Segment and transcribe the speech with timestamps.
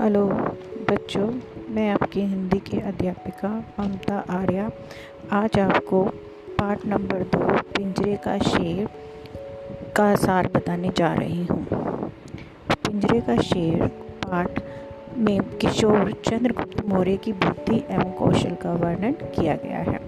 [0.00, 0.26] Hello
[0.90, 1.26] बच्चों,
[1.70, 3.48] मैं आपकी हिंदी की अध्यापिका
[3.80, 4.70] ममता आर्या।
[5.32, 6.04] आज आपको
[6.58, 8.88] पाठ नंबर दो, पिंजरे का शेर
[9.96, 11.66] का सार बताने जा रही हूँ।
[12.70, 13.86] पिंजरे का शेर
[14.26, 14.60] पाठ
[15.18, 19.98] में किशोर चंद्रगुप्त मौर्य की बुद्धि एवं कौशल का वर्णन किया गया है।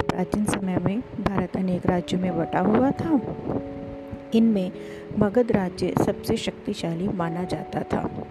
[0.00, 3.20] प्राचीन समय में भारत अनेक राज्यों में बटा हुआ था।
[4.34, 4.72] इनमें
[5.18, 8.25] मगध राज्य सबसे शक्तिशाली माना जाता था।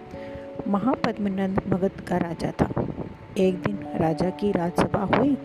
[0.66, 2.68] महापद्मनंद भगत का राजा था।
[3.38, 5.36] एक दिन राजा की राजसभा हुई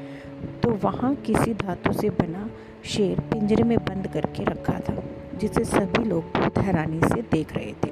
[0.64, 2.50] तो वहाँ किसी धातु से बना
[2.86, 4.96] शेर पिंजरे में बंद करके रखा था,
[5.38, 7.92] जिसे सभी लोग बहुत हैरानी से देख रहे थे।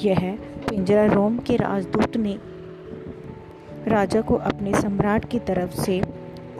[0.00, 0.36] यह
[0.68, 2.38] पिंजरा रोम के राजदूत ने
[3.88, 6.00] राजा को अपने सम्राट की तरफ़ से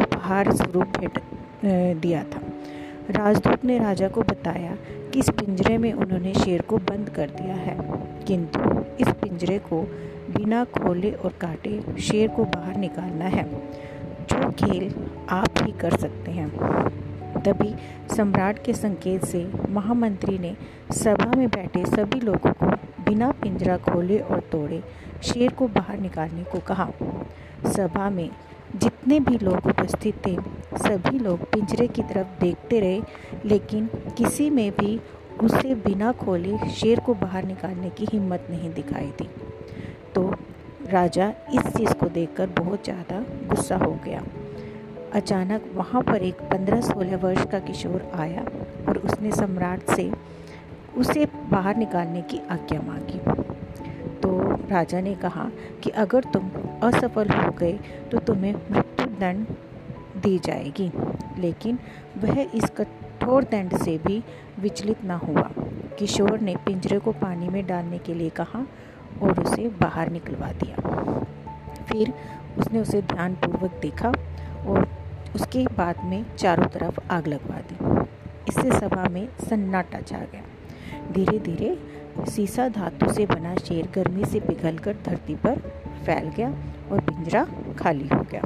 [0.01, 1.19] उपहार स्वरूप भेंट
[2.01, 2.41] दिया था।
[3.11, 4.77] राजदूत ने राजा को बताया
[5.17, 7.77] इस पिंजरे में उन्होंने शेर को बंद कर दिया है।
[8.27, 8.61] किंतु
[9.01, 9.83] इस पिंजरे को
[10.31, 13.49] बिना खोले और काटे शेर को बाहर निकालना है।
[14.23, 14.95] जो खेल
[15.29, 16.49] आप ही कर सकते हैं।
[17.43, 17.75] तभी
[18.17, 20.57] सम्राट के संकेत से महामंत्री ने
[20.93, 22.67] सभा में बैठे सभी लोगों को
[23.05, 24.85] बिना पिंजरा खोले और तोड़े
[25.23, 26.91] शेर को बाहर निकालने को कहा।
[27.67, 28.31] सभा में
[28.77, 30.37] जितने भी लोग उपस्थित थे
[30.77, 33.01] सभी लोग पिंजरे की तरफ़ देखते रहे,
[33.45, 35.01] लेकिन किसी में भी
[35.43, 39.29] उसे बिना खोले शेर को बाहर निकालने की हिम्मत नहीं दिखाई दी।
[40.15, 40.31] तो
[40.91, 44.23] राजा इस चीज़ को देखकर बहुत ज़्यादा गुस्सा हो गया।
[45.15, 48.45] अचानक वहाँ पर एक पंद्रह सोलह वर्ष का किशोर आया
[48.89, 50.11] और उसने सम्राट से
[50.97, 53.19] उसे बाहर निकालने की आज्ञा मांगी।
[54.21, 54.39] तो
[54.71, 55.51] राजा ने कहा
[55.83, 56.51] कि अगर तुम
[56.83, 57.73] असफल हो गए
[58.11, 59.47] तो तुम्हें मृत्यु दंड
[60.17, 60.91] दी जाएगी,
[61.39, 61.79] लेकिन
[62.19, 64.23] वह इस कठोर दंड से भी
[64.59, 65.51] विचलित न हुआ।
[65.99, 68.67] किशोर ने पिंजरे को पानी में डालने के लिए कहा
[69.23, 70.77] और उसे बाहर निकलवा दिया।
[71.85, 72.13] फिर
[72.59, 74.09] उसने उसे ध्यानपूर्वक देखा
[74.67, 74.89] और
[75.35, 78.07] उसके बाद में चारों तरफ़ आग लगवा दी।
[78.49, 80.43] इससे सभा में सन्नाटा छा गया।
[81.13, 81.79] धीरे धीरे
[82.31, 85.59] सीसा धातु से बना शेर गर्मी से पिघलकर धरती पर
[86.07, 86.49] फैल गया
[86.93, 87.47] और पिंजरा
[87.79, 88.43] खाली हो गया।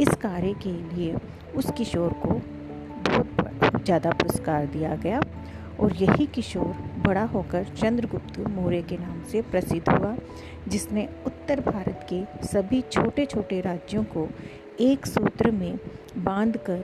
[0.00, 1.16] इस कार्य के लिए
[1.56, 2.40] उस किशोर को
[3.06, 5.20] बहुत ज़्यादा पुरस्कार दिया गया
[5.80, 6.74] और यही किशोर
[7.06, 10.16] बड़ा होकर चंद्रगुप्त मौर्य के नाम से प्रसिद्ध हुआ,
[10.68, 14.28] जिसने उत्तर भारत के सभी छोटे छोटे राज्यों को
[14.80, 15.78] एक सूत्र में
[16.18, 16.82] बांधकर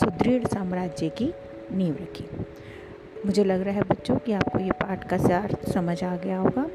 [0.00, 1.32] सुदृढ़ साम्राज्य की
[1.72, 2.24] नींव रखी।
[3.26, 6.66] मुझे लग रहा है बच्चों कि आपको ये पाठ का सार समझ आ गया होगा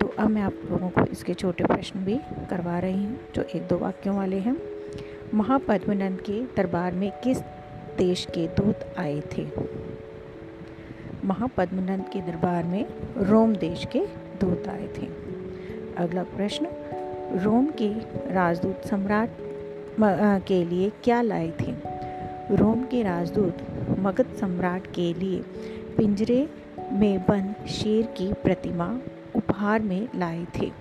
[0.00, 2.18] तो अब मैं आप लोगों को इसके छोटे प्रश्न भी
[2.50, 4.56] करवा रही हूँ, जो एक दो वाक्यों वाले हैं।
[5.34, 7.38] महापद्मनंद के दरबार में किस
[7.98, 9.46] देश के दूत आए थे?
[11.24, 12.86] महापद्मनंद के दरबार में
[13.16, 14.06] रोम देश के
[14.40, 15.06] दूत आए थे।
[15.96, 16.68] अगला प्रश्न,
[17.42, 17.88] रोम के
[18.34, 19.30] राजदूत सम्राट
[20.46, 21.74] के लिए क्या लाए थे?
[22.56, 23.58] रोम के राजदूत
[23.98, 25.42] मगध सम्राट के लिए
[25.96, 26.48] पिंजरे
[26.92, 29.00] में बंद शेर की प्रतिमा
[29.34, 30.72] उपहार में लाए थे।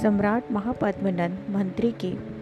[0.00, 2.39] सम्राट महापद्मनंद मंत्री के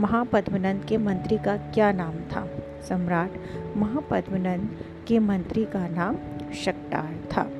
[0.00, 2.48] महापद्मनंद के मंत्री का क्या नाम था?
[2.88, 3.30] सम्राट
[3.76, 4.76] महापद्मनंद
[5.08, 6.16] के मंत्री का नाम
[6.52, 7.50] शक्टार था।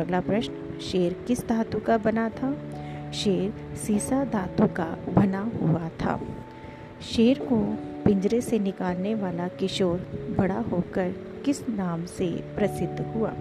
[0.00, 2.56] अगला प्रश्न, शेर किस धातु का बना था?
[3.12, 6.20] शेर सीसा धातु का बना हुआ था।
[7.02, 9.98] शेर को पिंजरे से निकालने वाला किशोर
[10.38, 13.32] बड़ा होकर किस नाम से प्रसिद्ध हुआ?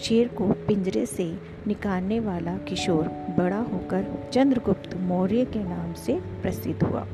[0.00, 6.82] शेर को पिंजरे से निकालने वाला किशोर बड़ा होकर चंद्रगुप्त मौर्य के नाम से प्रसिद्ध
[6.82, 7.06] हुआ।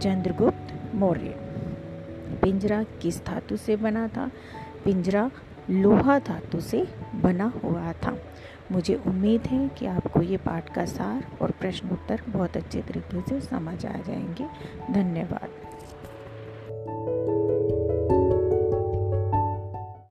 [0.00, 1.34] चंद्रगुप्त मौर्य।
[2.42, 4.30] पिंजरा किस धातु से बना था?
[4.84, 5.30] पिंजरा
[5.70, 8.18] लोहा धातु से बना हुआ था।
[8.72, 13.20] मुझे उम्मीद है कि आपको ये पाठ का सार और प्रश्न उत्तर बहुत अच्छे तरीके
[13.20, 14.46] से समझ आ जाएँगे।
[14.92, 15.48] धन्यवाद।